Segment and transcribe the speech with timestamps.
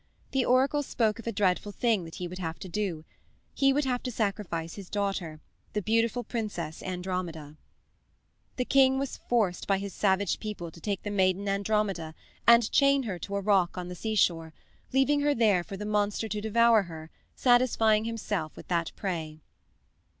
[0.31, 3.05] The oracle spoke of a dreadful thing that he would have to do
[3.53, 5.39] he would have to sacrifice his daughter,
[5.73, 7.55] the beautiful Princess Andromeda.
[8.55, 12.15] The king was forced by his savage people to take the maiden Andromeda
[12.47, 14.55] and chain her to a rock on the seashore,
[14.91, 19.41] leaving her there for the monster to devour her, satisfying himself with that prey.